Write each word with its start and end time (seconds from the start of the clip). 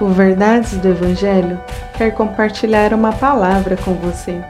O 0.00 0.08
Verdades 0.08 0.78
do 0.78 0.88
Evangelho 0.88 1.60
quer 1.98 2.12
compartilhar 2.12 2.94
uma 2.94 3.12
palavra 3.12 3.76
com 3.76 3.92
você. 3.92 4.40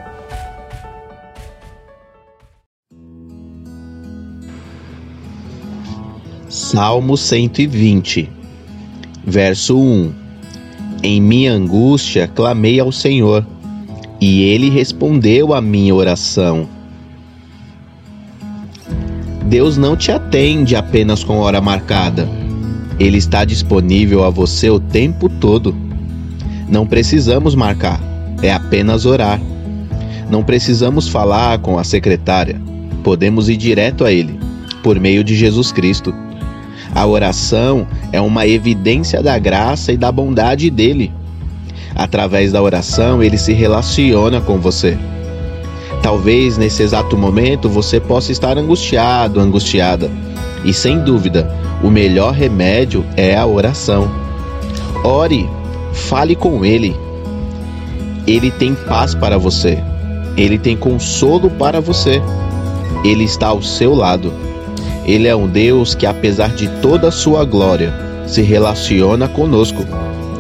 Salmo 6.49 7.17
120, 7.17 8.31
verso 9.27 9.77
1 9.77 10.15
Em 11.03 11.21
minha 11.21 11.53
angústia 11.53 12.29
clamei 12.29 12.79
ao 12.79 12.93
Senhor, 12.93 13.45
e 14.21 14.43
ele 14.45 14.71
respondeu 14.71 15.53
à 15.53 15.61
minha 15.61 15.93
oração. 15.93 16.69
Deus 19.47 19.77
não 19.77 19.97
te 19.97 20.13
atende 20.13 20.77
apenas 20.77 21.25
com 21.25 21.39
hora 21.39 21.61
marcada. 21.61 22.29
Ele 23.01 23.17
está 23.17 23.47
disponível 23.47 24.23
a 24.25 24.29
você 24.29 24.69
o 24.69 24.79
tempo 24.79 25.31
todo. 25.31 25.75
Não 26.69 26.87
precisamos 26.87 27.55
marcar, 27.55 27.99
é 28.43 28.53
apenas 28.53 29.07
orar. 29.07 29.41
Não 30.31 30.45
precisamos 30.45 31.09
falar 31.09 31.59
com 31.61 31.79
a 31.79 31.83
secretária, 31.83 32.61
podemos 33.03 33.49
ir 33.49 33.57
direto 33.57 34.05
a 34.05 34.13
Ele, 34.13 34.39
por 34.83 35.01
meio 35.01 35.25
de 35.25 35.35
Jesus 35.35 35.73
Cristo. 35.73 36.15
A 36.95 37.07
oração 37.07 37.87
é 38.13 38.21
uma 38.21 38.47
evidência 38.47 39.23
da 39.23 39.39
graça 39.39 39.93
e 39.93 39.97
da 39.97 40.13
bondade 40.13 40.69
dele. 40.69 41.11
Através 41.95 42.53
da 42.53 42.63
oração, 42.63 43.23
ele 43.23 43.39
se 43.39 43.53
relaciona 43.53 44.41
com 44.41 44.59
você. 44.59 44.99
Talvez 46.03 46.59
nesse 46.59 46.83
exato 46.83 47.17
momento 47.17 47.69
você 47.69 47.99
possa 47.99 48.31
estar 48.31 48.59
angustiado, 48.59 49.41
angustiada. 49.41 50.11
E 50.65 50.73
sem 50.73 51.01
dúvida, 51.01 51.51
o 51.83 51.91
melhor 51.91 52.33
remédio 52.33 53.05
é 53.17 53.37
a 53.37 53.47
oração. 53.47 54.11
Ore, 55.03 55.49
fale 55.93 56.35
com 56.35 56.65
Ele. 56.65 56.95
Ele 58.27 58.51
tem 58.51 58.75
paz 58.75 59.15
para 59.15 59.39
você. 59.39 59.79
Ele 60.37 60.59
tem 60.59 60.77
consolo 60.77 61.51
para 61.51 61.81
você. 61.81 62.21
Ele 63.05 63.25
está 63.25 63.49
ao 63.49 63.63
seu 63.63 63.95
lado. 63.95 64.33
Ele 65.07 65.27
é 65.27 65.35
um 65.35 65.49
Deus 65.49 65.95
que, 65.95 66.07
apesar 66.07 66.51
de 66.51 66.69
toda 66.81 67.09
a 67.09 67.13
sua 67.13 67.45
glória, 67.45 67.93
se 68.27 68.43
relaciona 68.43 69.27
conosco, 69.27 69.85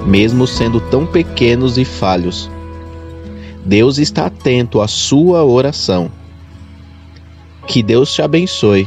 mesmo 0.06 0.46
sendo 0.46 0.80
tão 0.80 1.06
pequenos 1.06 1.78
e 1.78 1.84
falhos. 1.84 2.50
Deus 3.64 3.98
está 3.98 4.27
atento 4.27 4.80
à 4.80 4.86
sua 4.86 5.44
oração. 5.44 6.10
Que 7.66 7.82
Deus 7.82 8.12
te 8.12 8.22
abençoe. 8.22 8.86